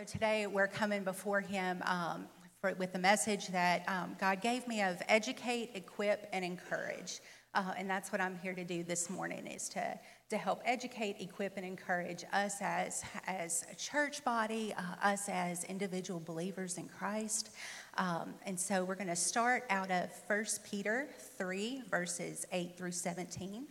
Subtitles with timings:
[0.00, 2.24] so today we're coming before Him um,
[2.58, 7.20] for, with the message that um, God gave me of educate, equip, and encourage.
[7.54, 9.98] Uh, and that's what I'm here to do this morning is to,
[10.30, 15.64] to help educate, equip, and encourage us as, as a church body, uh, us as
[15.64, 17.50] individual believers in Christ.
[17.98, 22.92] Um, and so we're going to start out of 1 Peter 3, verses 8 through
[22.92, 23.66] 17.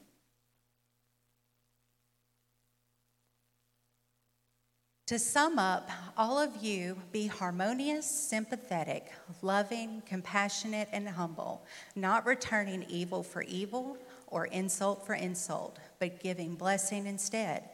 [5.10, 12.86] To sum up, all of you be harmonious, sympathetic, loving, compassionate, and humble, not returning
[12.88, 17.72] evil for evil or insult for insult, but giving blessing instead.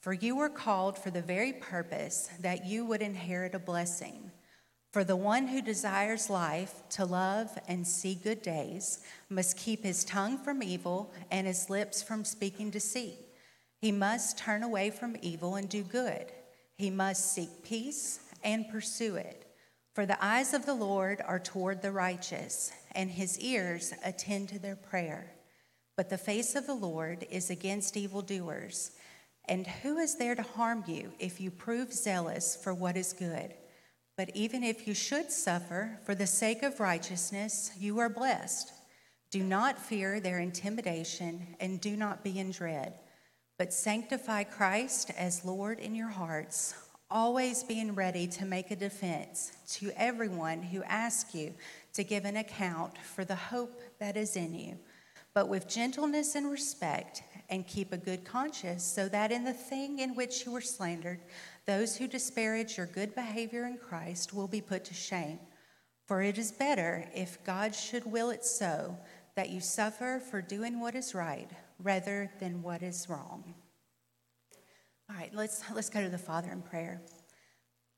[0.00, 4.30] For you were called for the very purpose that you would inherit a blessing.
[4.90, 10.04] For the one who desires life to love and see good days must keep his
[10.04, 13.18] tongue from evil and his lips from speaking deceit.
[13.78, 16.32] He must turn away from evil and do good.
[16.78, 19.44] He must seek peace and pursue it.
[19.94, 24.60] For the eyes of the Lord are toward the righteous, and his ears attend to
[24.60, 25.32] their prayer.
[25.96, 28.92] But the face of the Lord is against evildoers.
[29.46, 33.54] And who is there to harm you if you prove zealous for what is good?
[34.16, 38.72] But even if you should suffer for the sake of righteousness, you are blessed.
[39.32, 42.94] Do not fear their intimidation, and do not be in dread.
[43.58, 46.74] But sanctify Christ as Lord in your hearts,
[47.10, 51.52] always being ready to make a defense to everyone who asks you
[51.94, 54.78] to give an account for the hope that is in you,
[55.34, 59.98] but with gentleness and respect, and keep a good conscience, so that in the thing
[59.98, 61.18] in which you were slandered,
[61.66, 65.40] those who disparage your good behavior in Christ will be put to shame.
[66.06, 68.96] For it is better, if God should will it so,
[69.34, 71.50] that you suffer for doing what is right
[71.82, 73.54] rather than what is wrong.
[75.10, 77.00] All right, let's, let's go to the Father in prayer.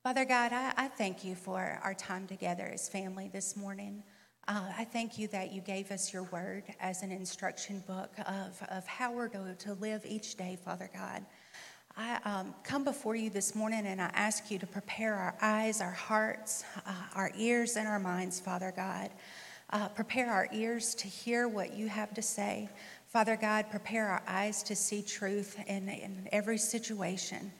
[0.02, 4.02] Father God, I, I thank you for our time together as family this morning.
[4.48, 8.62] Uh, I thank you that you gave us your word as an instruction book of,
[8.70, 11.24] of how we're to, to live each day, Father God.
[11.96, 15.80] I um, come before you this morning and I ask you to prepare our eyes,
[15.80, 19.10] our hearts, uh, our ears, and our minds, Father God.
[19.70, 22.68] Uh, prepare our ears to hear what you have to say.
[23.10, 27.50] Father God, prepare our eyes to see truth in, in every situation.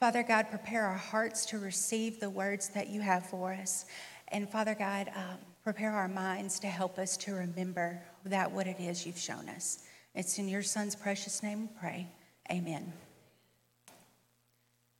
[0.00, 3.84] Father God, prepare our hearts to receive the words that you have for us.
[4.28, 8.80] And Father God, um, prepare our minds to help us to remember that what it
[8.80, 9.82] is you've shown us.
[10.14, 12.08] It's in your Son's precious name we pray.
[12.50, 12.92] Amen.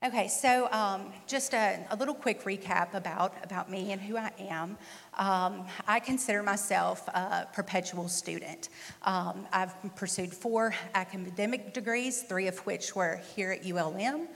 [0.05, 4.31] Okay, so um, just a, a, little quick recap about, about me and who I
[4.39, 4.77] am.
[5.17, 8.69] Um, I consider myself a perpetual student.
[9.05, 14.29] Um, I've pursued four academic degrees, three of which were here at ULM.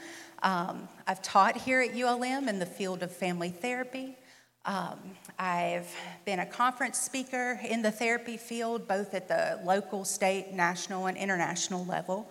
[0.43, 4.17] Um, I've taught here at ULM in the field of family therapy.
[4.65, 4.99] Um,
[5.39, 11.09] I've been a conference speaker in the therapy field, both at the local, state, national,
[11.09, 12.31] and international level.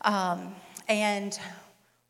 [0.00, 0.54] Um,
[0.88, 1.38] and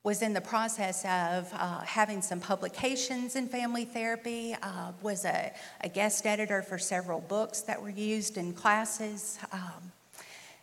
[0.04, 5.52] was in the process of uh, having some publications in family therapy, uh, was a,
[5.82, 9.38] a, guest editor for several books that were used in classes.
[9.52, 9.92] Um,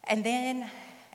[0.06, 0.70] and then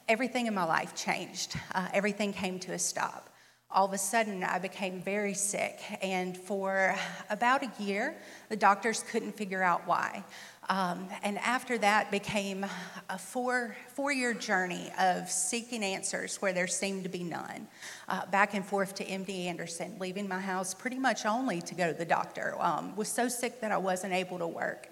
[0.08, 1.54] everything in my life changed.
[1.74, 3.30] Uh, everything came to a stop.
[3.70, 6.96] All of a sudden, I became very sick, and for
[7.30, 8.16] about a year,
[8.48, 10.24] the doctors couldn't figure out why.
[10.68, 12.64] Um, and after that became
[13.08, 17.66] a four, four-year journey of seeking answers where there seemed to be none.
[18.08, 21.90] Uh, back and forth to MD Anderson, leaving my house pretty much only to go
[21.90, 22.54] to the doctor.
[22.60, 24.88] Um, was so sick that I wasn't able to work.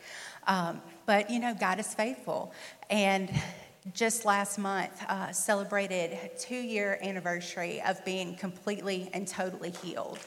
[0.46, 2.52] Um, but, you know, God is faithful.
[2.90, 3.30] And
[3.94, 10.18] just last month uh, celebrated two-year anniversary of being completely and totally healed.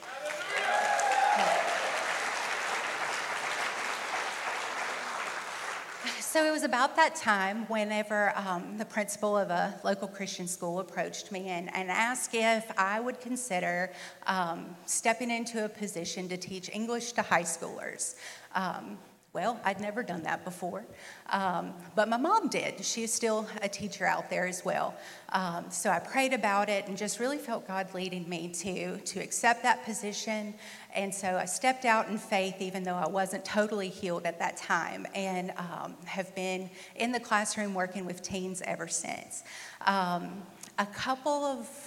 [6.31, 10.79] So it was about that time whenever um, the principal of a local Christian school
[10.79, 13.91] approached me and, and asked if I would consider
[14.27, 18.15] um, stepping into a position to teach English to high schoolers.
[18.55, 18.97] Um,
[19.33, 20.83] well, I'd never done that before,
[21.29, 22.83] um, but my mom did.
[22.83, 24.93] She's still a teacher out there as well.
[25.29, 29.19] Um, so I prayed about it and just really felt God leading me to, to
[29.21, 30.53] accept that position.
[30.93, 34.57] And so I stepped out in faith, even though I wasn't totally healed at that
[34.57, 39.43] time, and um, have been in the classroom working with teens ever since.
[39.87, 40.43] Um,
[40.77, 41.80] a couple of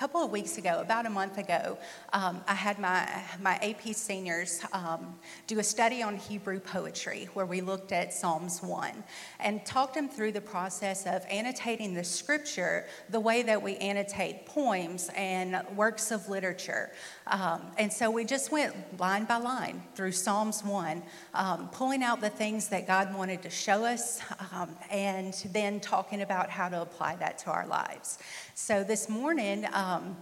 [0.00, 1.76] couple of weeks ago, about a month ago,
[2.14, 3.06] um, I had my,
[3.42, 8.62] my AP seniors um, do a study on Hebrew poetry where we looked at Psalms
[8.62, 9.04] 1
[9.40, 14.46] and talked them through the process of annotating the scripture the way that we annotate
[14.46, 16.92] poems and works of literature.
[17.26, 21.02] Um, and so we just went line by line through Psalms 1,
[21.34, 26.22] um, pulling out the things that God wanted to show us um, and then talking
[26.22, 28.18] about how to apply that to our lives.
[28.54, 30.16] So this morning, um,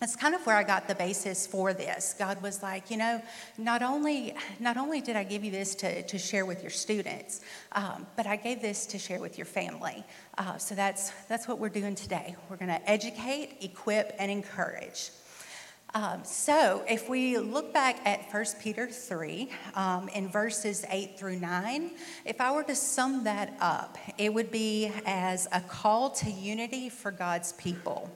[0.00, 2.14] that's kind of where I got the basis for this.
[2.18, 3.20] God was like, you know,
[3.58, 7.42] not only not only did I give you this to, to share with your students,
[7.72, 10.02] um, but I gave this to share with your family.
[10.38, 12.34] Uh, so that's that's what we're doing today.
[12.48, 15.10] We're going to educate, equip, and encourage.
[15.92, 21.40] Um, so if we look back at 1 Peter 3 um, in verses 8 through
[21.40, 21.90] 9,
[22.24, 26.88] if I were to sum that up, it would be as a call to unity
[26.90, 28.08] for God's people.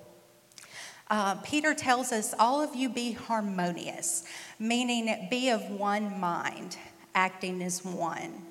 [1.15, 4.25] Uh, Peter tells us, All of you be harmonious,
[4.59, 6.77] meaning be of one mind,
[7.15, 8.43] acting as one.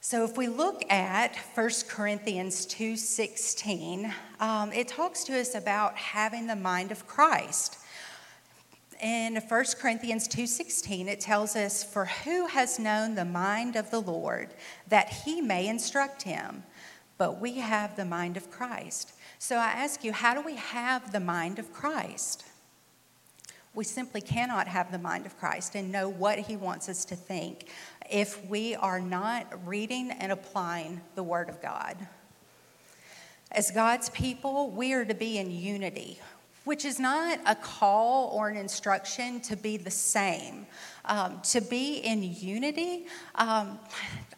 [0.00, 6.46] So if we look at 1 Corinthians 2:16, um, it talks to us about having
[6.46, 7.76] the mind of Christ.
[9.02, 14.00] In 1 Corinthians 2:16, it tells us, "For who has known the mind of the
[14.00, 14.54] Lord
[14.88, 16.64] that he may instruct him?
[17.18, 19.12] But we have the mind of Christ."
[19.42, 22.44] So I ask you, how do we have the mind of Christ?
[23.74, 27.16] We simply cannot have the mind of Christ and know what he wants us to
[27.16, 27.66] think
[28.10, 31.96] if we are not reading and applying the Word of God.
[33.50, 36.20] As God's people, we are to be in unity,
[36.64, 40.66] which is not a call or an instruction to be the same.
[41.06, 43.78] Um, to be in unity, um,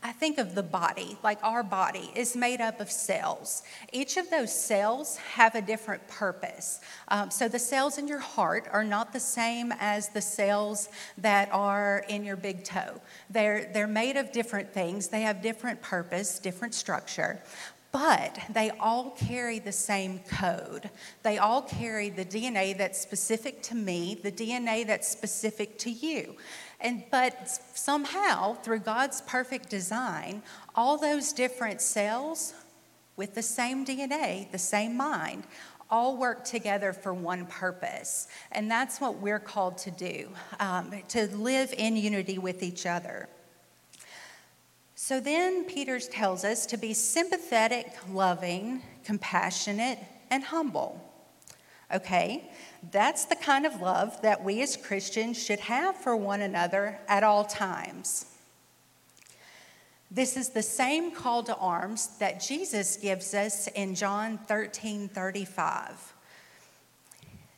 [0.04, 3.62] I think of the body, like our body is made up of cells.
[3.92, 6.80] Each of those cells have a different purpose.
[7.08, 11.48] Um, so the cells in your heart are not the same as the cells that
[11.52, 13.00] are in your big toe.
[13.28, 17.40] They're, they're made of different things, they have different purpose, different structure
[17.92, 20.88] but they all carry the same code.
[21.22, 26.36] They all carry the DNA that's specific to me, the DNA that's specific to you.
[26.80, 30.42] And but somehow, through God's perfect design,
[30.74, 32.54] all those different cells
[33.16, 35.44] with the same DNA, the same mind,
[35.90, 38.26] all work together for one purpose.
[38.50, 43.28] And that's what we're called to do um, to live in unity with each other.
[45.02, 49.98] So then Peter tells us to be sympathetic, loving, compassionate,
[50.30, 51.02] and humble.
[51.92, 52.48] Okay,
[52.92, 57.24] that's the kind of love that we as Christians should have for one another at
[57.24, 58.26] all times.
[60.08, 66.14] This is the same call to arms that Jesus gives us in John 13 35.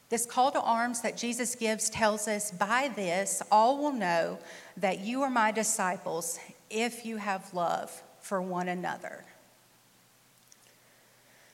[0.09, 4.39] This call to arms that Jesus gives tells us, By this all will know
[4.79, 6.39] that you are my disciples
[6.75, 9.25] if you have love for one another.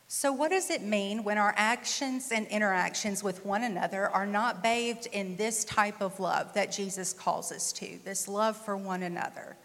[0.08, 4.60] So, what does it mean when our actions and interactions with one another are not
[4.60, 9.04] bathed in this type of love that Jesus calls us to, this love for one
[9.04, 9.56] another?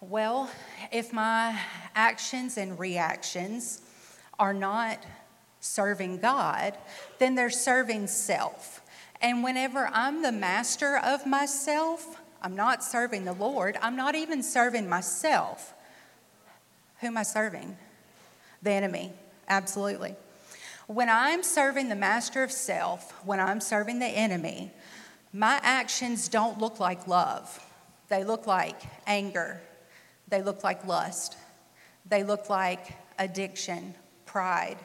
[0.00, 0.50] Well,
[0.92, 1.58] if my
[1.94, 3.80] actions and reactions
[4.38, 5.02] are not
[5.60, 6.76] serving God,
[7.18, 8.82] then they're serving self.
[9.22, 13.78] And whenever I'm the master of myself, I'm not serving the Lord.
[13.80, 15.72] I'm not even serving myself.
[17.00, 17.74] Who am I serving?
[18.62, 19.14] The enemy,
[19.48, 20.14] absolutely.
[20.86, 24.70] When I'm serving the master of self, when I'm serving the enemy,
[25.32, 27.64] my actions don't look like love.
[28.10, 29.62] They look like anger.
[30.28, 31.38] They look like lust.
[32.04, 33.94] They look like addiction,
[34.26, 34.76] pride,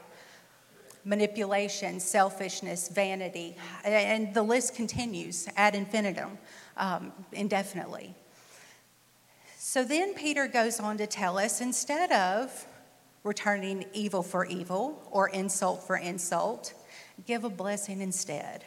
[1.04, 6.38] manipulation, selfishness, vanity, and the list continues ad infinitum
[6.80, 8.16] um, indefinitely.
[9.58, 12.66] So then Peter goes on to tell us instead of
[13.24, 16.74] returning evil for evil or insult for insult,
[17.28, 18.64] give a blessing instead.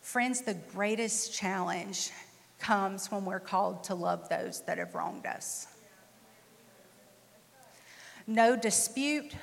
[0.00, 2.12] Friends, the greatest challenge
[2.60, 5.66] comes when we're called to love those that have wronged us.
[8.26, 9.34] No dispute,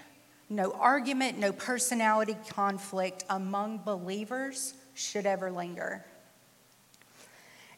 [0.50, 6.06] no argument, no personality conflict among believers should ever linger.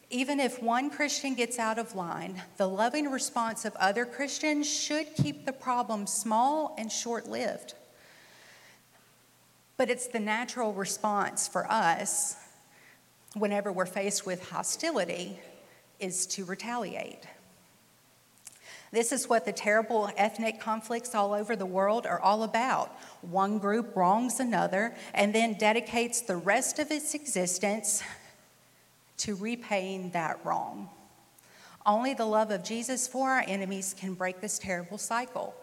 [0.10, 5.16] Even if one Christian gets out of line, the loving response of other Christians should
[5.16, 7.74] keep the problem small and short lived.
[9.78, 12.38] But it's the natural response for us
[13.34, 15.40] whenever we're faced with hostility
[16.00, 17.26] is to retaliate.
[18.92, 22.96] This is what the terrible ethnic conflicts all over the world are all about.
[23.22, 28.04] One group wrongs another and then dedicates the rest of its existence
[29.18, 30.90] to repaying that wrong.
[31.86, 35.56] Only the love of Jesus for our enemies can break this terrible cycle.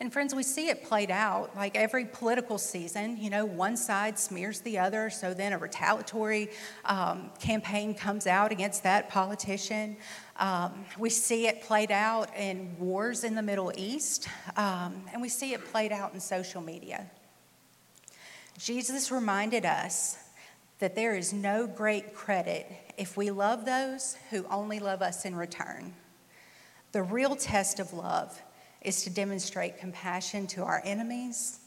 [0.00, 3.16] And friends, we see it played out like every political season.
[3.16, 6.50] You know, one side smears the other, so then a retaliatory
[6.84, 9.96] um, campaign comes out against that politician.
[10.36, 15.28] Um, we see it played out in wars in the Middle East, um, and we
[15.28, 17.10] see it played out in social media.
[18.56, 20.16] Jesus reminded us
[20.78, 25.34] that there is no great credit if we love those who only love us in
[25.34, 25.94] return.
[26.92, 28.40] The real test of love
[28.82, 31.60] is to demonstrate compassion to our enemies,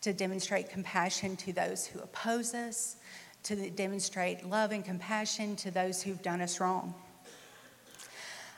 [0.00, 2.96] to demonstrate compassion to those who oppose us,
[3.44, 6.94] to demonstrate love and compassion to those who've done us wrong.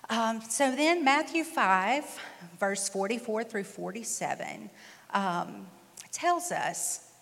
[0.09, 2.05] Um, so then, Matthew 5,
[2.59, 4.69] verse 44 through 47,
[5.15, 5.69] um,
[6.11, 7.13] tells us,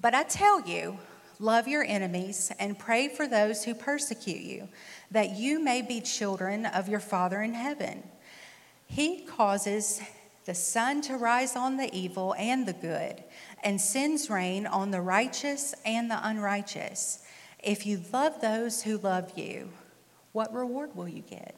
[0.00, 0.96] But I tell you,
[1.38, 4.68] love your enemies and pray for those who persecute you,
[5.10, 8.02] that you may be children of your Father in heaven.
[8.86, 10.00] He causes
[10.44, 13.22] the sun to rise on the evil and the good,
[13.64, 17.24] and sends rain on the righteous and the unrighteous.
[17.62, 19.70] If you love those who love you,
[20.32, 21.56] what reward will you get?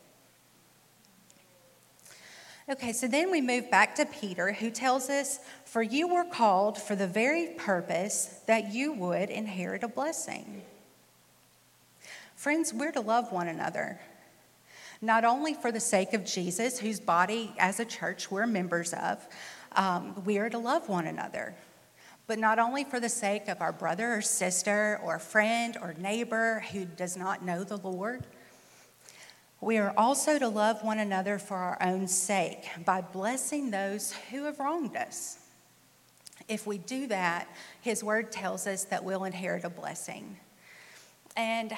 [2.70, 6.76] Okay, so then we move back to Peter, who tells us, For you were called
[6.76, 10.60] for the very purpose that you would inherit a blessing.
[12.36, 13.98] Friends, we're to love one another,
[15.00, 19.26] not only for the sake of Jesus, whose body as a church we're members of,
[19.72, 21.54] um, we are to love one another,
[22.26, 26.62] but not only for the sake of our brother or sister or friend or neighbor
[26.72, 28.26] who does not know the Lord
[29.60, 34.44] we are also to love one another for our own sake by blessing those who
[34.44, 35.38] have wronged us.
[36.46, 37.48] If we do that,
[37.80, 40.38] His Word tells us that we'll inherit a blessing.
[41.36, 41.72] And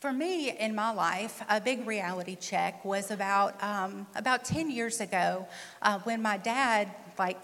[0.00, 5.00] for me in my life, a big reality check was about um, about 10 years
[5.00, 5.46] ago
[5.82, 6.88] uh, when my dad,
[7.18, 7.40] like,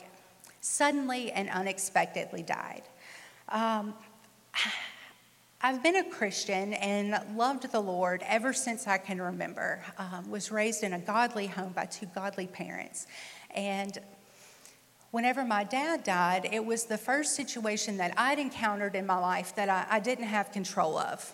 [0.61, 2.83] suddenly and unexpectedly died.
[3.51, 3.95] Um,
[5.61, 9.83] I've been a Christian and loved the Lord ever since I can remember.
[9.99, 13.09] Um, was raised in a godly home by two godly parents.
[13.57, 13.99] And
[15.11, 19.53] whenever my dad died, it was the first situation that I'd encountered in my life
[19.57, 21.29] that I, I didn't have control of,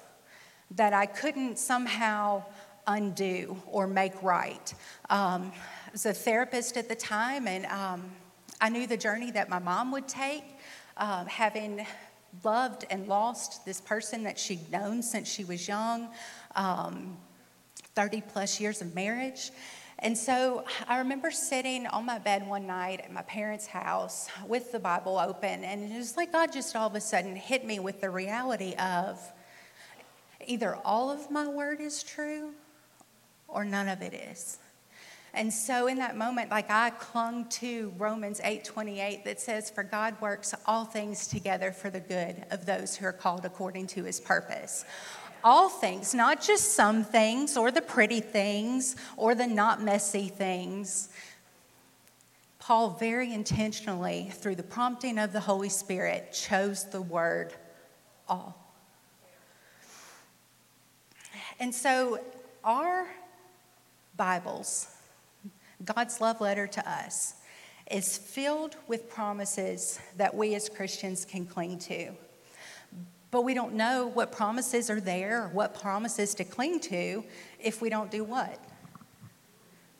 [0.71, 2.45] that I couldn't somehow
[2.87, 4.73] undo or make right.
[5.11, 5.53] Um,
[5.87, 8.11] I was a therapist at the time, and um,
[8.59, 10.45] I knew the journey that my mom would take,
[10.97, 11.87] uh, having
[12.43, 16.09] loved and lost this person that she'd known since she was young,
[16.57, 17.17] um,
[17.95, 19.51] 30 plus years of marriage.
[20.01, 24.73] And so I remember sitting on my bed one night at my parents' house with
[24.73, 27.79] the Bible open, and it was like God just all of a sudden hit me
[27.79, 29.21] with the reality of
[30.47, 32.53] either all of my word is true
[33.49, 34.59] or none of it is.
[35.37, 40.21] And so in that moment, like I clung to Romans 8:28 that says, For God
[40.21, 44.21] works all things together for the good of those who are called according to his
[44.21, 44.85] purpose.
[45.43, 51.11] All things, not just some things or the pretty things or the not messy things.
[52.59, 57.53] Paul very intentionally, through the prompting of the Holy Spirit, chose the word
[58.27, 58.59] all.
[61.61, 62.21] And so
[62.65, 63.07] our
[64.17, 64.94] Bibles
[65.85, 67.35] God's love letter to us,
[67.91, 72.13] is filled with promises that we as Christians can cling to.
[73.31, 77.25] But we don't know what promises are there, what promises to cling to,
[77.59, 78.59] if we don't do what?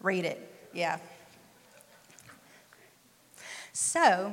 [0.01, 0.99] Read it, yeah.
[3.73, 4.33] So,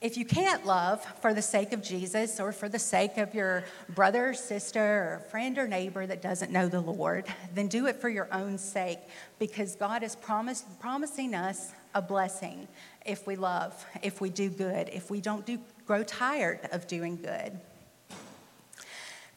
[0.00, 3.64] if you can't love for the sake of Jesus or for the sake of your
[3.90, 8.08] brother sister or friend or neighbor that doesn't know the Lord, then do it for
[8.08, 8.98] your own sake
[9.38, 12.66] because God is promised, promising us a blessing
[13.04, 17.16] if we love, if we do good, if we don't do, grow tired of doing
[17.16, 17.58] good.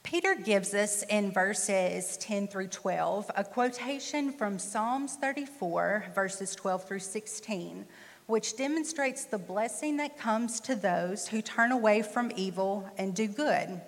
[0.04, 6.88] Peter gives us in verses 10 through 12 a quotation from Psalms 34, verses 12
[6.88, 7.86] through 16
[8.28, 13.28] which demonstrates the blessing that comes to those who turn away from evil and do
[13.28, 13.82] good.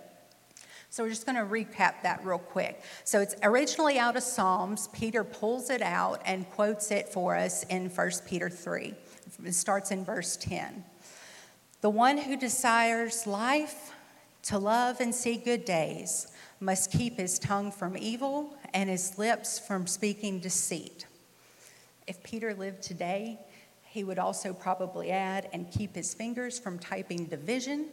[0.89, 2.81] So we're just going to recap that real quick.
[3.03, 4.87] So it's originally out of Psalms.
[4.93, 8.93] Peter pulls it out and quotes it for us in 1 Peter 3.
[9.43, 10.85] It starts in verse 10.
[11.81, 13.91] The one who desires life,
[14.43, 16.27] to love and see good days,
[16.59, 21.05] must keep his tongue from evil and his lips from speaking deceit.
[22.07, 23.39] If Peter lived today,
[23.95, 27.85] he would also probably add and keep his fingers from typing division,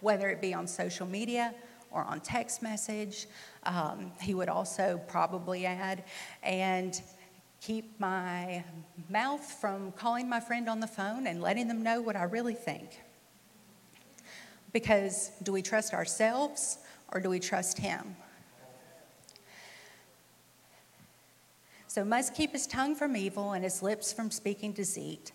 [0.00, 1.52] whether it be on social media
[1.90, 3.26] or on text message.
[3.64, 6.04] Um, he would also probably add,
[6.44, 7.02] and
[7.60, 8.62] keep my
[9.10, 12.54] mouth from calling my friend on the phone and letting them know what I really
[12.54, 13.00] think.
[14.72, 16.78] Because do we trust ourselves
[17.12, 18.14] or do we trust Him?
[21.94, 25.32] So, must keep his tongue from evil and his lips from speaking deceit.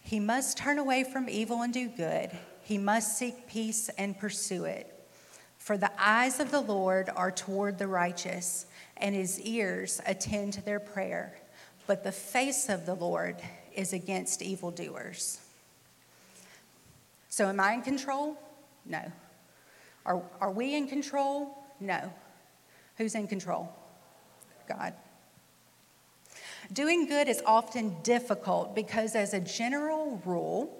[0.00, 2.30] He must turn away from evil and do good.
[2.62, 4.98] He must seek peace and pursue it.
[5.58, 8.64] For the eyes of the Lord are toward the righteous,
[8.96, 11.38] and his ears attend to their prayer.
[11.86, 13.36] But the face of the Lord
[13.74, 15.38] is against evildoers.
[17.28, 18.38] So, am I in control?
[18.86, 19.02] No.
[20.06, 21.58] Are, are we in control?
[21.78, 22.10] No.
[22.96, 23.70] Who's in control?
[24.66, 24.94] God.
[26.72, 30.72] Doing good is often difficult because, as a general rule,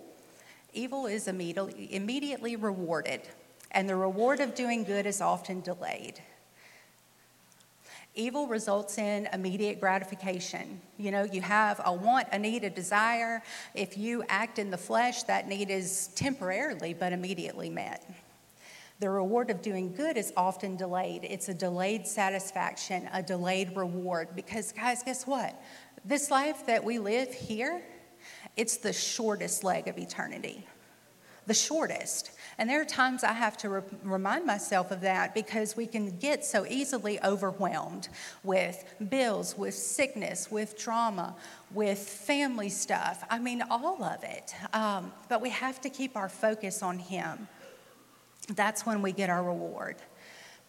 [0.73, 3.23] evil is immediately, rewarded,
[3.73, 6.21] and the reward of doing good is often delayed.
[8.15, 10.81] Evil results in immediate gratification.
[10.97, 13.43] You know, you have a want, a need, a desire.
[13.75, 18.05] If you act in the flesh, that need is temporarily but immediately met.
[19.01, 21.25] The reward of doing good is often delayed.
[21.25, 24.29] It's a delayed satisfaction, a delayed reward.
[24.37, 25.59] Because, guys, guess what?
[26.05, 27.83] This life that we live here,
[28.59, 30.67] it's the shortest leg of eternity.
[31.47, 32.33] The shortest.
[32.59, 36.19] And there are times I have to re- remind myself of that because we can
[36.19, 38.09] get so easily overwhelmed
[38.45, 41.35] with bills, with sickness, with trauma,
[41.73, 43.25] with family stuff.
[43.31, 44.55] I mean, all of it.
[44.75, 47.49] Um, but we have to keep our focus on Him.
[48.51, 49.97] That's when we get our reward.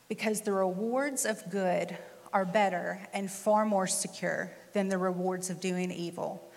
[0.07, 1.97] Because the rewards of good
[2.33, 6.49] are better and far more secure than the rewards of doing evil.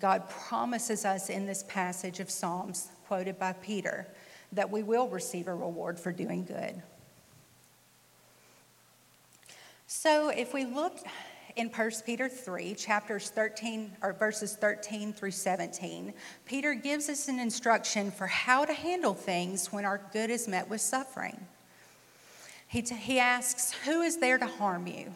[0.00, 4.06] God promises us in this passage of Psalms, quoted by Peter,
[4.52, 6.82] that we will receive a reward for doing good.
[9.86, 10.98] So if we look
[11.56, 16.12] in 1 Peter 3, chapters 13 or verses 13 through 17,
[16.46, 20.68] Peter gives us an instruction for how to handle things when our good is met
[20.68, 21.46] with suffering.
[22.66, 25.14] He, t- he asks, Who is there to harm you?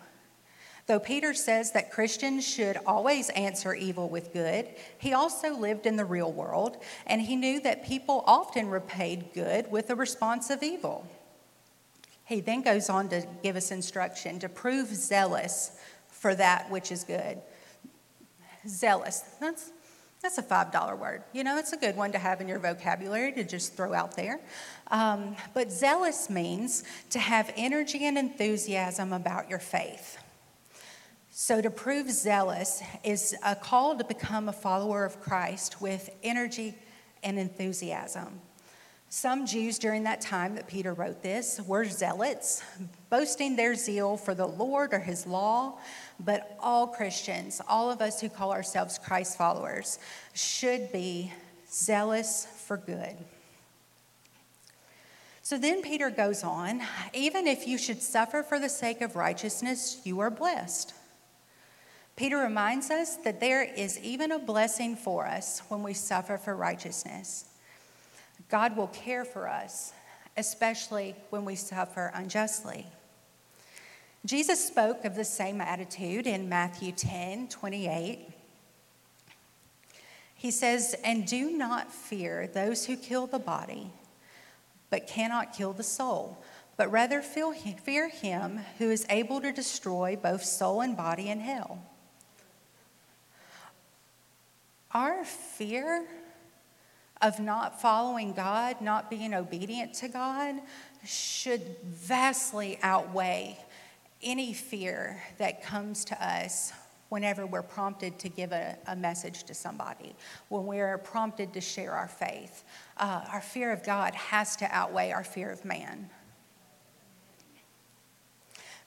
[0.86, 5.96] Though Peter says that Christians should always answer evil with good, he also lived in
[5.96, 10.62] the real world, and he knew that people often repaid good with a response of
[10.62, 11.08] evil.
[12.26, 15.72] He then goes on to give us instruction to prove zealous
[16.20, 17.38] for that which is good.
[18.66, 19.70] Zealous, that's,
[20.22, 21.22] that's a $5 word.
[21.32, 24.16] You know, it's a good one to have in your vocabulary to just throw out
[24.16, 24.40] there.
[24.90, 30.18] Um, but zealous means to have energy and enthusiasm about your faith.
[31.30, 36.74] So, to prove zealous is a call to become a follower of Christ with energy
[37.22, 38.40] and enthusiasm.
[39.08, 42.62] Some Jews during that time that Peter wrote this were zealots,
[43.08, 45.78] boasting their zeal for the Lord or his law.
[46.18, 49.98] But all Christians, all of us who call ourselves Christ followers,
[50.32, 51.32] should be
[51.70, 53.16] zealous for good.
[55.42, 56.82] So then Peter goes on
[57.14, 60.92] even if you should suffer for the sake of righteousness, you are blessed.
[62.16, 66.56] Peter reminds us that there is even a blessing for us when we suffer for
[66.56, 67.44] righteousness.
[68.48, 69.92] God will care for us,
[70.36, 72.86] especially when we suffer unjustly.
[74.26, 78.28] Jesus spoke of the same attitude in Matthew 10 28.
[80.34, 83.92] He says, And do not fear those who kill the body,
[84.90, 86.42] but cannot kill the soul,
[86.76, 91.78] but rather fear him who is able to destroy both soul and body in hell.
[94.90, 96.04] Our fear
[97.22, 100.56] of not following God, not being obedient to God,
[101.04, 103.56] should vastly outweigh
[104.22, 106.72] any fear that comes to us
[107.08, 110.14] whenever we're prompted to give a, a message to somebody,
[110.48, 112.64] when we're prompted to share our faith.
[112.96, 116.10] Uh, our fear of God has to outweigh our fear of man.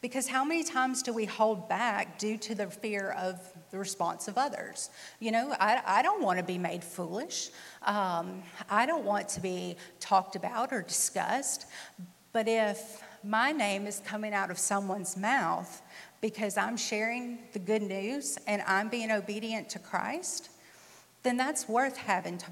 [0.01, 3.37] Because how many times do we hold back due to the fear of
[3.71, 4.89] the response of others?
[5.19, 7.49] You know, I, I don't want to be made foolish.
[7.83, 11.65] Um, I don't want to be talked about or discussed.
[12.31, 15.81] But if my name is coming out of someone's mouth
[16.21, 20.49] because I'm sharing the good news and I'm being obedient to Christ,
[21.23, 22.45] then that's worth having to,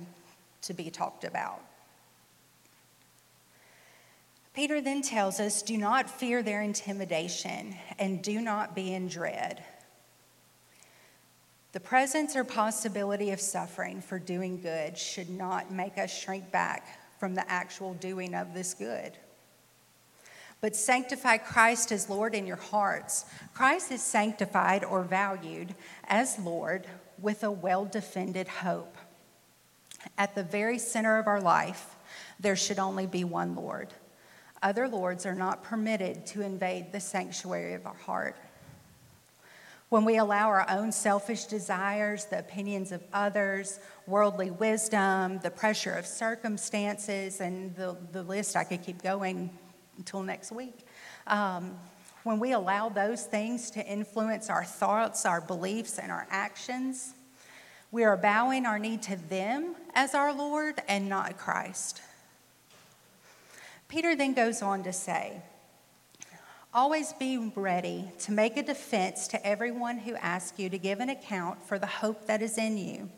[0.63, 1.61] to be talked about.
[4.53, 9.63] Peter then tells us do not fear their intimidation and do not be in dread.
[11.73, 17.19] The presence or possibility of suffering for doing good should not make us shrink back
[17.19, 19.17] from the actual doing of this good.
[20.59, 23.25] But sanctify Christ as Lord in your hearts.
[23.53, 25.75] Christ is sanctified or valued
[26.07, 26.87] as Lord
[27.19, 28.97] with a well defended hope.
[30.17, 31.95] At the very center of our life,
[32.39, 33.93] there should only be one Lord.
[34.63, 38.35] Other lords are not permitted to invade the sanctuary of our heart.
[39.89, 45.93] When we allow our own selfish desires, the opinions of others, worldly wisdom, the pressure
[45.93, 49.51] of circumstances, and the, the list I could keep going
[49.97, 50.85] until next week.
[51.25, 51.77] Um,
[52.23, 57.13] when we allow those things to influence our thoughts, our beliefs, and our actions,
[57.91, 62.01] we are bowing our knee to them as our Lord and not Christ.
[63.87, 65.41] Peter then goes on to say,
[66.73, 71.09] Always be ready to make a defense to everyone who asks you to give an
[71.09, 73.09] account for the hope that is in you.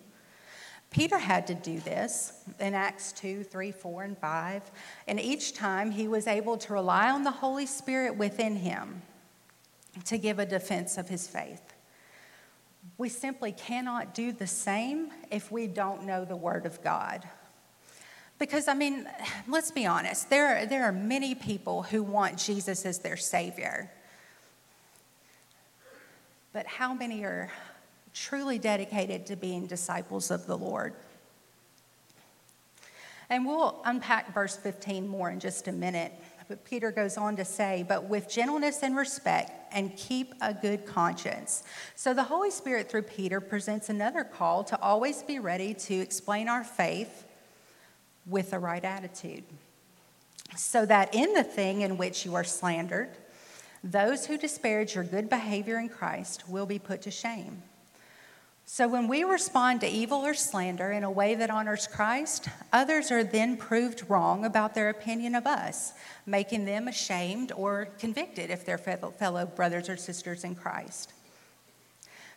[0.91, 4.71] Peter had to do this in Acts 2, 3, 4, and 5,
[5.08, 9.04] and each time he was able to rely on the Holy Spirit within him
[10.06, 11.62] to give a defense of his faith.
[12.97, 17.28] We simply cannot do the same if we don't know the Word of God.
[18.39, 19.08] Because, I mean,
[19.47, 23.91] let's be honest, there, there are many people who want Jesus as their Savior.
[26.52, 27.52] But how many are
[28.13, 30.93] truly dedicated to being disciples of the Lord?
[33.30, 36.13] And we'll unpack verse 15 more in just a minute.
[36.48, 40.84] But Peter goes on to say, but with gentleness and respect, and keep a good
[40.88, 41.63] conscience.
[41.95, 46.50] So the Holy Spirit, through Peter, presents another call to always be ready to explain
[46.50, 47.26] our faith
[48.26, 49.43] with the right attitude,
[50.56, 53.10] so that in the thing in which you are slandered,
[53.84, 57.62] those who disparage your good behavior in Christ will be put to shame.
[58.71, 63.12] So, when we respond to evil or slander in a way that honors Christ, others
[63.12, 65.93] are then proved wrong about their opinion of us,
[66.27, 71.13] making them ashamed or convicted if they're fellow brothers or sisters in Christ.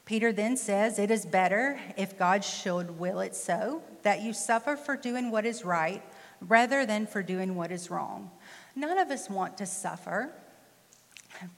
[0.06, 4.74] Peter then says, It is better, if God should will it so, that you suffer
[4.74, 6.02] for doing what is right
[6.40, 8.30] rather than for doing what is wrong.
[8.74, 10.32] None of us want to suffer,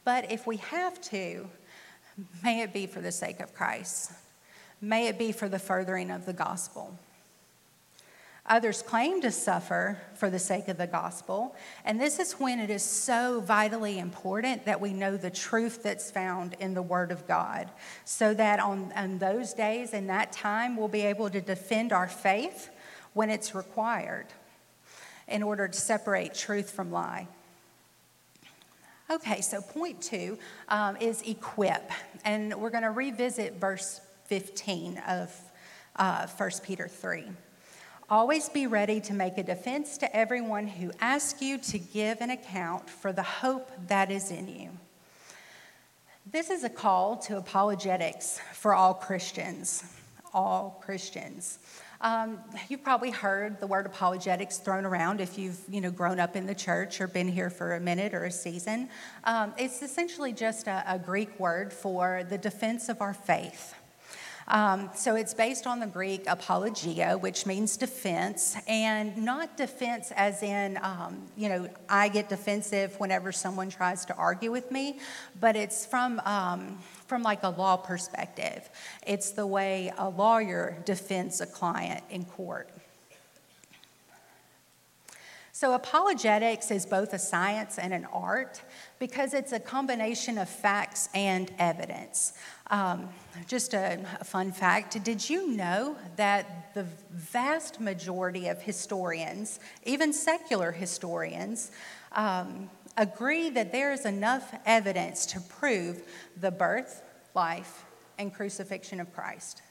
[0.04, 1.48] but if we have to,
[2.42, 4.10] may it be for the sake of Christ.
[4.80, 6.98] May it be for the furthering of the gospel.
[8.46, 11.56] Others claim to suffer for the sake of the gospel.
[11.86, 16.10] And this is when it is so vitally important that we know the truth that's
[16.10, 17.70] found in the Word of God,
[18.04, 22.06] so that on, on those days and that time, we'll be able to defend our
[22.06, 22.68] faith
[23.14, 24.26] when it's required
[25.26, 27.26] in order to separate truth from lie.
[29.10, 31.90] Okay, so point two um, is equip.
[32.26, 34.02] And we're going to revisit verse
[34.34, 35.32] 15 of
[35.94, 37.22] uh, 1 Peter 3.
[38.10, 42.30] Always be ready to make a defense to everyone who asks you to give an
[42.30, 44.70] account for the hope that is in you.
[46.26, 49.84] This is a call to apologetics for all Christians.
[50.32, 51.60] All Christians.
[52.00, 56.34] Um, you've probably heard the word apologetics thrown around if you've you know grown up
[56.34, 58.88] in the church or been here for a minute or a season.
[59.22, 63.74] Um, it's essentially just a, a Greek word for the defense of our faith.
[64.48, 70.42] Um, so it's based on the Greek apologia, which means defense, and not defense as
[70.42, 74.98] in, um, you know, I get defensive whenever someone tries to argue with me,
[75.40, 78.68] but it's from, um, from like a law perspective.
[79.06, 82.68] It's the way a lawyer defends a client in court.
[85.56, 88.60] So, apologetics is both a science and an art
[88.98, 92.32] because it's a combination of facts and evidence.
[92.72, 93.08] Um,
[93.46, 100.12] just a, a, fun fact did you know that the vast majority of historians, even
[100.12, 101.70] secular historians,
[102.10, 106.02] um, agree that there is enough evidence to prove
[106.40, 107.84] the birth, life,
[108.18, 109.62] and crucifixion of Christ?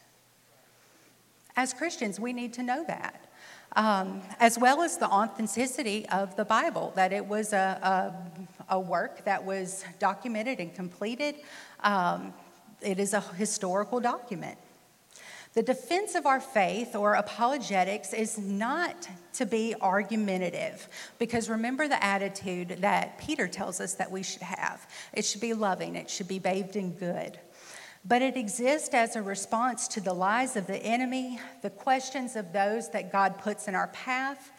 [1.57, 3.32] As Christians, we need to know that
[3.75, 8.13] um, as well as the authenticity of the Bible, that it was a,
[8.69, 11.35] a, a work that was documented and completed.
[11.83, 12.33] Um,
[12.81, 14.57] it is a historical document.
[15.53, 20.87] The defense of our faith or apologetics is not to be argumentative,
[21.19, 24.87] because remember the attitude that Peter tells us that we should have.
[25.13, 27.37] It should be loving, it should be bathed in good
[28.05, 32.51] but it exists as a response to the lies of the enemy, the questions of
[32.51, 34.51] those that God puts in our path,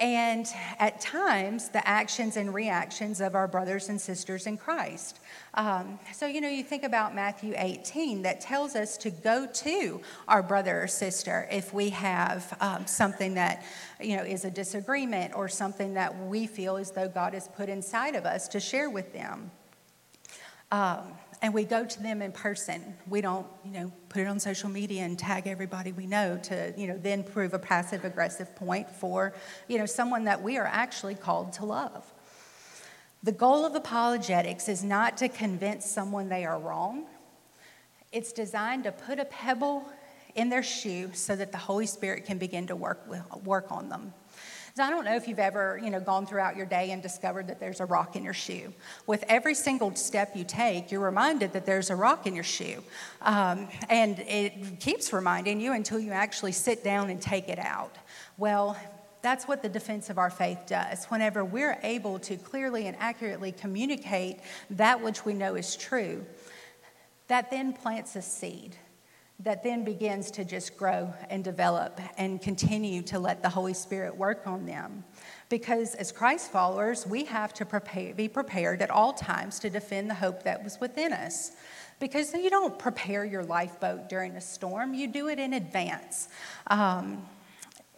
[0.00, 0.46] and
[0.78, 5.20] at times the actions and reactions of our brothers and sisters in Christ.
[5.54, 10.00] Um, so, you know, you think about Matthew 18 that tells us to go to
[10.26, 13.62] our brother or sister if we have um, something that,
[14.00, 17.68] you know, is a disagreement or something that we feel as though God has put
[17.68, 19.50] inside of us to share with them.
[20.72, 22.94] Um, and we go to them in person.
[23.06, 26.74] We don't, you know, put it on social media and tag everybody we know to,
[26.76, 29.32] you know, then prove a passive aggressive point for,
[29.66, 32.12] you know, someone that we are actually called to love.
[33.22, 37.04] The goal of apologetics is not to convince someone they are wrong.
[38.12, 39.90] It's designed to put a pebble
[40.34, 43.06] in their shoe so that the Holy Spirit can begin to work,
[43.44, 44.12] work on them.
[44.80, 47.48] So I don't know if you've ever, you know, gone throughout your day and discovered
[47.48, 48.72] that there's a rock in your shoe.
[49.06, 52.82] With every single step you take, you're reminded that there's a rock in your shoe.
[53.20, 57.94] Um, and it keeps reminding you until you actually sit down and take it out.
[58.38, 58.74] Well,
[59.20, 61.04] that's what the defense of our faith does.
[61.10, 64.38] Whenever we're able to clearly and accurately communicate
[64.70, 66.24] that which we know is true,
[67.28, 68.76] that then plants a seed
[69.42, 74.14] that then begins to just grow and develop and continue to let the Holy Spirit
[74.14, 75.02] work on them.
[75.48, 80.10] Because as Christ followers, we have to prepare, be prepared at all times to defend
[80.10, 81.52] the hope that was within us.
[82.00, 86.28] Because you don't prepare your lifeboat during a storm, you do it in advance.
[86.66, 87.26] Um,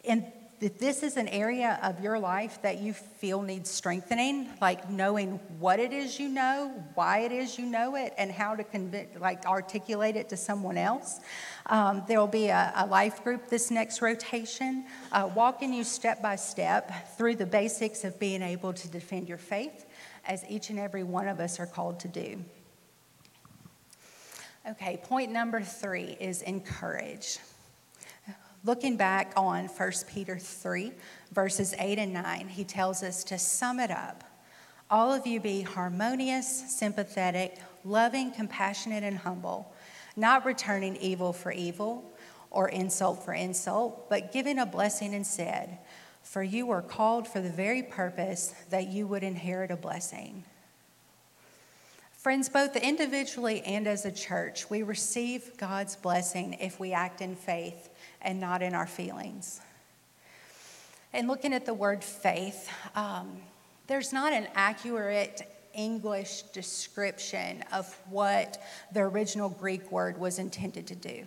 [0.05, 0.25] and
[0.63, 5.41] if this is an area of your life that you feel needs strengthening, like knowing
[5.59, 9.21] what it is you know, why it is you know it, and how to conv-
[9.21, 11.19] like articulate it to someone else,
[11.67, 16.23] um, there will be a, a, life group this next rotation, uh, walking you step
[16.23, 19.87] by step through the basics of being able to defend your faith,
[20.27, 22.43] as each and every one of us are called to do.
[24.71, 27.39] Okay, point number three is encourage.
[28.65, 30.93] Looking back on 1 Peter 3,
[31.33, 34.23] verses 8 and 9, he tells us to sum it up.
[34.89, 39.75] All of you be harmonious, sympathetic, loving, compassionate, and humble,
[40.15, 42.05] not returning evil for evil
[42.53, 45.79] or insult for insult, but giving a blessing instead.
[46.23, 50.45] For you were called for the very purpose that you would inherit a blessing.
[52.13, 57.35] Friends, both individually and as a church, we receive God's blessing if we act in
[57.35, 57.89] faith
[58.23, 59.61] and not in our feelings.
[61.13, 63.37] And looking at the word faith, um,
[63.87, 65.43] there's not an accurate
[65.75, 71.25] English description of what the original Greek word was intended to do.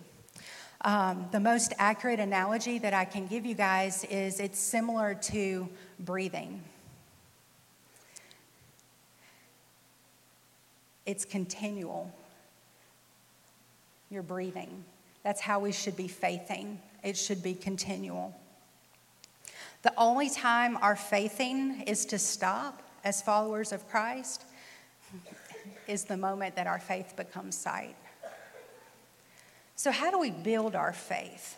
[0.82, 5.68] Um, the most accurate analogy that I can give you guys is it's similar to
[5.98, 6.62] breathing.
[11.06, 12.12] It's continual.
[14.10, 14.84] You're breathing.
[15.26, 16.80] That's how we should be faithing.
[17.02, 18.32] It should be continual.
[19.82, 24.44] The only time our faithing is to stop as followers of Christ
[25.88, 27.96] is the moment that our faith becomes sight.
[29.74, 31.56] So, how do we build our faith?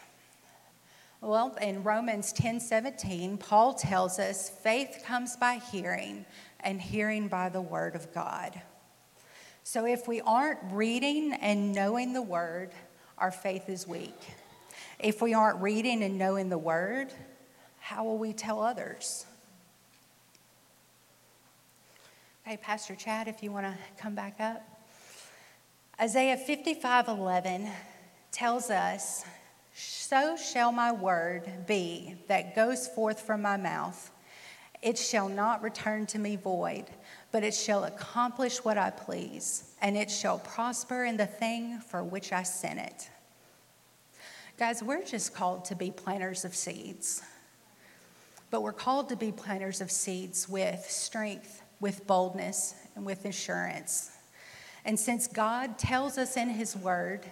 [1.20, 6.24] Well, in Romans 10 17, Paul tells us faith comes by hearing,
[6.60, 8.62] and hearing by the word of God.
[9.62, 12.70] So, if we aren't reading and knowing the word,
[13.20, 14.14] our faith is weak.
[14.98, 17.12] If we aren't reading and knowing the word,
[17.80, 19.26] how will we tell others?
[22.46, 24.62] Okay, Pastor Chad, if you want to come back up.
[26.00, 27.68] Isaiah 55 11
[28.30, 29.24] tells us,
[29.74, 34.10] So shall my word be that goes forth from my mouth.
[34.80, 36.86] It shall not return to me void,
[37.30, 42.02] but it shall accomplish what I please, and it shall prosper in the thing for
[42.02, 43.10] which I sent it.
[44.58, 47.22] Guys, we're just called to be planters of seeds,
[48.50, 54.10] but we're called to be planters of seeds with strength, with boldness, and with assurance.
[54.84, 57.26] And since God tells us in His Word,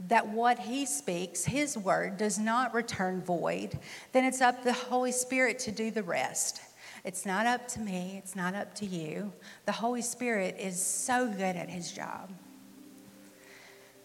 [0.00, 3.78] that what he speaks, his word, does not return void,
[4.12, 6.60] then it's up the Holy Spirit to do the rest.
[7.04, 9.32] It's not up to me, it's not up to you.
[9.66, 12.30] The Holy Spirit is so good at his job.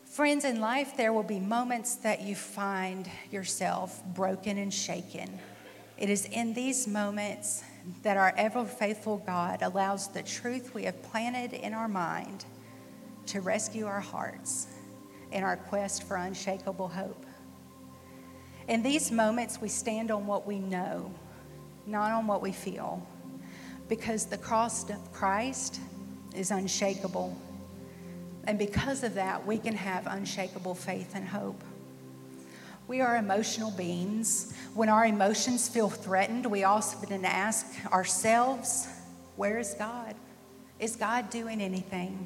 [0.03, 5.39] Friends, in life, there will be moments that you find yourself broken and shaken.
[5.97, 7.63] It is in these moments
[8.03, 12.43] that our ever faithful God allows the truth we have planted in our mind
[13.27, 14.67] to rescue our hearts
[15.31, 17.25] in our quest for unshakable hope.
[18.67, 21.13] In these moments, we stand on what we know
[21.89, 23.05] not on what we feel,
[23.87, 25.79] because the cross of Christ
[26.35, 27.35] is unshakable.
[28.45, 31.63] And because of that, we can have unshakable faith and hope.
[32.87, 34.53] We are emotional beings.
[34.73, 38.87] When our emotions feel threatened, we often ask ourselves,
[39.35, 40.15] Where is God?
[40.79, 42.25] Is God doing anything?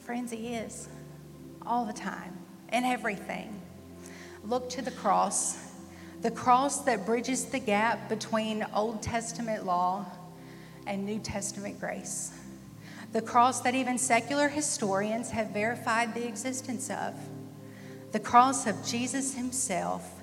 [0.00, 0.88] Friends, He is
[1.64, 2.36] all the time
[2.70, 3.60] and everything.
[4.44, 5.67] Look to the cross,
[6.22, 10.06] the cross that bridges the gap between Old Testament law
[10.86, 12.32] and New Testament grace,
[13.12, 17.14] the cross that even secular historians have verified the existence of,
[18.12, 20.22] the cross of Jesus Himself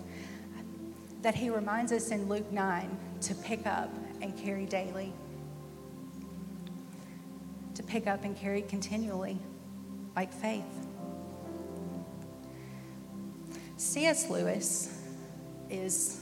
[1.22, 3.90] that He reminds us in Luke 9 to pick up
[4.22, 5.14] and carry daily,
[7.74, 9.40] to pick up and carry continually
[10.16, 10.64] like faith.
[13.78, 14.30] C.S.
[14.30, 14.95] Lewis
[15.70, 16.22] is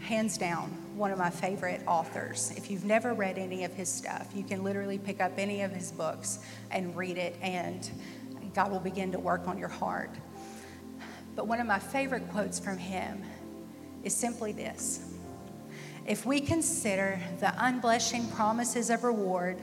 [0.00, 2.52] hands down one of my favorite authors.
[2.56, 5.72] If you've never read any of his stuff, you can literally pick up any of
[5.72, 6.38] his books
[6.70, 7.90] and read it, and
[8.54, 10.10] God will begin to work on your heart.
[11.34, 13.24] But one of my favorite quotes from him
[14.04, 15.14] is simply this
[16.06, 19.58] If we consider the unblushing promises of reward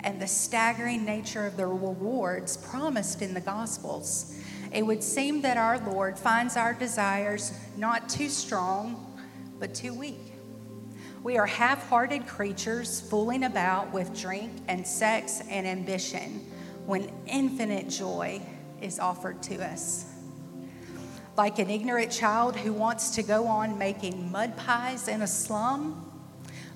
[0.00, 4.38] and the staggering nature of the rewards promised in the Gospels,
[4.74, 9.20] it would seem that our Lord finds our desires not too strong,
[9.60, 10.32] but too weak.
[11.22, 16.44] We are half hearted creatures fooling about with drink and sex and ambition
[16.86, 18.42] when infinite joy
[18.82, 20.06] is offered to us.
[21.36, 26.10] Like an ignorant child who wants to go on making mud pies in a slum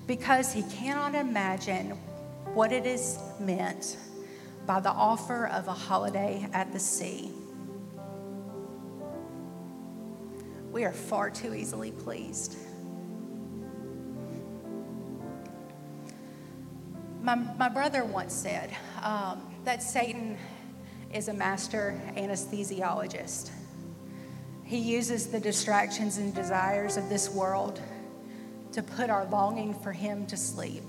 [0.07, 1.91] because he cannot imagine
[2.53, 3.97] what it is meant
[4.65, 7.31] by the offer of a holiday at the sea.
[10.71, 12.55] We are far too easily pleased.
[17.21, 20.37] My, my brother once said um, that Satan
[21.13, 23.51] is a master anesthesiologist.
[24.63, 27.81] He uses the distractions and desires of this world
[28.71, 30.83] to put our longing for him to sleep.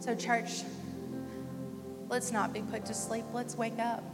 [0.00, 0.62] So, church,
[2.12, 3.24] let's not be put to sleep.
[3.32, 4.04] Let's wake up.